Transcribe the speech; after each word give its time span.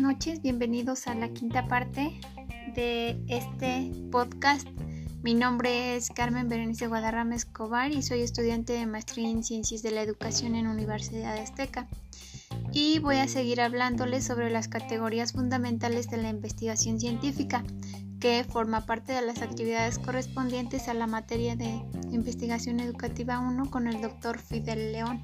noches, 0.00 0.40
bienvenidos 0.40 1.06
a 1.06 1.14
la 1.14 1.28
quinta 1.28 1.66
parte 1.68 2.20
de 2.74 3.22
este 3.28 3.92
podcast. 4.10 4.66
Mi 5.22 5.34
nombre 5.34 5.96
es 5.96 6.08
Carmen 6.10 6.48
Berenice 6.48 6.86
Guadarrama 6.86 7.34
Escobar 7.34 7.90
y 7.92 8.02
soy 8.02 8.22
estudiante 8.22 8.72
de 8.72 8.86
maestría 8.86 9.28
en 9.28 9.44
Ciencias 9.44 9.82
de 9.82 9.90
la 9.90 10.02
Educación 10.02 10.54
en 10.54 10.66
Universidad 10.66 11.36
Azteca. 11.36 11.88
Y 12.72 13.00
voy 13.00 13.16
a 13.16 13.28
seguir 13.28 13.60
hablándoles 13.60 14.24
sobre 14.24 14.50
las 14.50 14.68
categorías 14.68 15.32
fundamentales 15.32 16.08
de 16.10 16.16
la 16.16 16.30
investigación 16.30 16.98
científica, 16.98 17.62
que 18.18 18.44
forma 18.44 18.86
parte 18.86 19.12
de 19.12 19.22
las 19.22 19.42
actividades 19.42 19.98
correspondientes 19.98 20.88
a 20.88 20.94
la 20.94 21.06
materia 21.06 21.54
de 21.54 21.82
investigación 22.10 22.80
educativa 22.80 23.40
1 23.40 23.70
con 23.70 23.88
el 23.88 24.00
doctor 24.00 24.38
Fidel 24.38 24.92
León. 24.92 25.22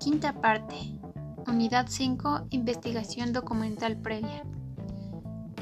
Quinta 0.00 0.32
parte. 0.32 0.76
Unidad 1.46 1.86
5. 1.88 2.46
Investigación 2.48 3.34
documental 3.34 3.98
previa. 3.98 4.44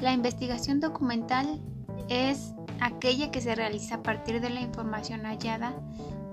La 0.00 0.12
investigación 0.12 0.78
documental 0.78 1.60
es 2.08 2.54
aquella 2.80 3.32
que 3.32 3.40
se 3.40 3.56
realiza 3.56 3.96
a 3.96 4.02
partir 4.04 4.40
de 4.40 4.50
la 4.50 4.60
información 4.60 5.22
hallada 5.22 5.74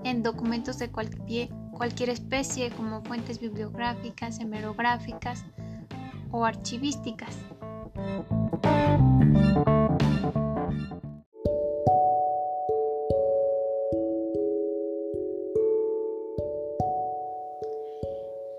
en 0.04 0.22
documentos 0.22 0.78
de 0.78 0.92
cualquier, 0.92 1.48
cualquier 1.72 2.10
especie 2.10 2.70
como 2.70 3.02
fuentes 3.02 3.40
bibliográficas, 3.40 4.38
hemerográficas 4.38 5.44
o 6.30 6.44
archivísticas. 6.44 7.36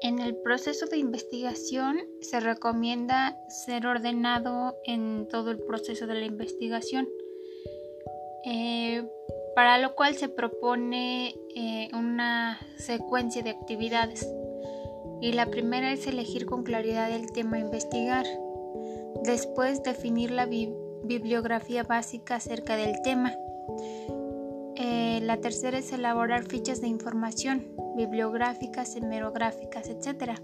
En 0.08 0.20
el 0.20 0.38
proceso 0.38 0.86
de 0.86 0.96
investigación 0.96 2.00
se 2.22 2.40
recomienda 2.40 3.38
ser 3.50 3.86
ordenado 3.86 4.78
en 4.86 5.28
todo 5.28 5.52
el 5.52 5.60
proceso 5.60 6.08
de 6.08 6.14
la 6.14 6.26
investigación, 6.26 7.10
eh, 8.46 9.06
para 9.54 9.78
lo 9.80 9.96
cual 9.96 10.16
se 10.16 10.30
propone 10.30 11.36
eh, 11.54 11.90
una 11.92 12.58
secuencia 12.78 13.44
de 13.44 13.50
actividades. 13.50 14.26
Y 15.20 15.34
la 15.34 15.48
primera 15.48 15.92
es 15.92 16.08
elegir 16.08 16.46
con 16.46 16.64
claridad 16.64 17.12
el 17.12 17.30
tema 17.34 17.58
a 17.58 17.60
investigar, 17.60 18.26
después 19.26 19.84
definir 19.84 20.32
la 20.32 20.46
bibliografía 20.46 21.84
básica 21.84 22.36
acerca 22.36 22.78
del 22.78 23.02
tema, 23.02 23.36
eh, 24.80 25.20
la 25.24 25.38
tercera 25.38 25.78
es 25.80 25.92
elaborar 25.92 26.44
fichas 26.44 26.82
de 26.82 26.88
información 26.88 27.68
bibliográficas, 27.96 28.96
hemerográficas, 28.96 29.90
etc. 29.90 30.40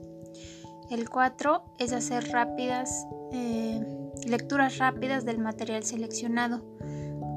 El 0.89 1.09
cuatro 1.09 1.63
es 1.77 1.93
hacer 1.93 2.29
rápidas 2.31 3.05
eh, 3.31 3.79
lecturas 4.25 4.77
rápidas 4.77 5.25
del 5.25 5.39
material 5.39 5.83
seleccionado 5.83 6.63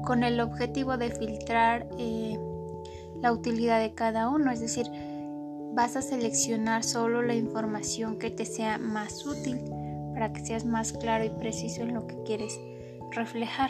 con 0.05 0.23
el 0.23 0.39
objetivo 0.39 0.97
de 0.97 1.11
filtrar 1.11 1.87
eh, 1.97 2.39
la 3.21 3.31
utilidad 3.31 3.79
de 3.79 3.93
cada 3.93 4.29
uno, 4.29 4.51
es 4.51 4.59
decir, 4.59 4.87
vas 5.73 5.95
a 5.95 6.01
seleccionar 6.01 6.83
solo 6.83 7.21
la 7.21 7.35
información 7.35 8.17
que 8.17 8.31
te 8.31 8.45
sea 8.45 8.77
más 8.77 9.25
útil 9.25 9.59
para 10.13 10.33
que 10.33 10.45
seas 10.45 10.65
más 10.65 10.93
claro 10.93 11.25
y 11.25 11.29
preciso 11.29 11.81
en 11.81 11.93
lo 11.93 12.07
que 12.07 12.21
quieres 12.23 12.59
reflejar. 13.11 13.69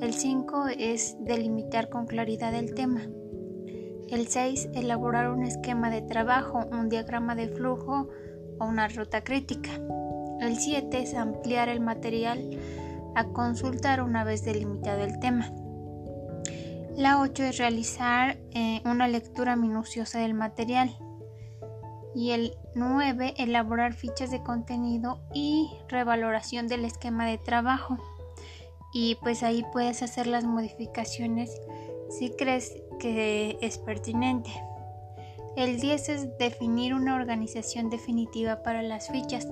El 0.00 0.12
5 0.12 0.66
es 0.78 1.16
delimitar 1.20 1.88
con 1.88 2.06
claridad 2.06 2.54
el 2.54 2.74
tema. 2.74 3.02
El 4.08 4.28
6, 4.28 4.68
elaborar 4.74 5.30
un 5.30 5.42
esquema 5.42 5.90
de 5.90 6.02
trabajo, 6.02 6.66
un 6.70 6.88
diagrama 6.88 7.34
de 7.34 7.48
flujo 7.48 8.08
o 8.60 8.64
una 8.64 8.88
ruta 8.88 9.24
crítica. 9.24 9.70
El 10.40 10.56
7 10.56 11.00
es 11.00 11.14
ampliar 11.14 11.68
el 11.68 11.80
material 11.80 12.58
a 13.14 13.24
consultar 13.24 14.02
una 14.02 14.22
vez 14.22 14.44
delimitado 14.44 15.02
el 15.02 15.18
tema. 15.18 15.50
La 16.94 17.20
8 17.20 17.44
es 17.44 17.58
realizar 17.58 18.38
eh, 18.52 18.82
una 18.84 19.08
lectura 19.08 19.56
minuciosa 19.56 20.20
del 20.20 20.34
material. 20.34 20.96
Y 22.14 22.30
el 22.30 22.56
9, 22.74 23.34
elaborar 23.38 23.92
fichas 23.94 24.30
de 24.30 24.42
contenido 24.42 25.20
y 25.34 25.70
revaloración 25.88 26.68
del 26.68 26.84
esquema 26.84 27.26
de 27.26 27.38
trabajo 27.38 27.98
y 28.92 29.16
pues 29.16 29.42
ahí 29.42 29.64
puedes 29.72 30.02
hacer 30.02 30.26
las 30.26 30.44
modificaciones 30.44 31.50
si 32.10 32.30
crees 32.30 32.74
que 32.98 33.58
es 33.60 33.78
pertinente. 33.78 34.50
El 35.56 35.80
10 35.80 36.08
es 36.10 36.38
definir 36.38 36.92
una 36.94 37.14
organización 37.14 37.88
definitiva 37.88 38.62
para 38.62 38.82
las 38.82 39.08
fichas. 39.08 39.48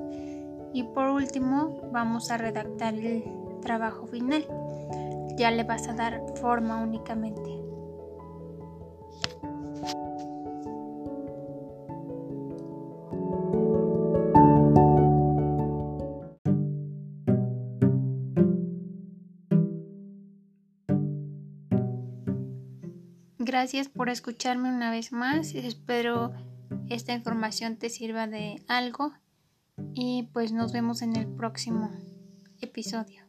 Y 0.74 0.82
por 0.82 1.08
último, 1.08 1.80
vamos 1.92 2.30
a 2.30 2.36
redactar 2.36 2.94
el 2.94 3.24
trabajo 3.62 4.06
final. 4.06 4.46
Ya 5.38 5.50
le 5.50 5.64
vas 5.64 5.88
a 5.88 5.94
dar 5.94 6.20
forma 6.36 6.82
únicamente. 6.82 7.63
Gracias 23.44 23.90
por 23.90 24.08
escucharme 24.08 24.70
una 24.70 24.90
vez 24.90 25.12
más. 25.12 25.54
Espero 25.54 26.32
esta 26.88 27.12
información 27.12 27.76
te 27.76 27.90
sirva 27.90 28.26
de 28.26 28.64
algo 28.68 29.12
y 29.92 30.30
pues 30.32 30.52
nos 30.52 30.72
vemos 30.72 31.02
en 31.02 31.14
el 31.14 31.26
próximo 31.26 31.90
episodio. 32.62 33.23